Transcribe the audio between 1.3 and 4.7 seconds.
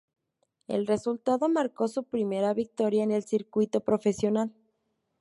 marcó su primera victoria en el circuito profesional.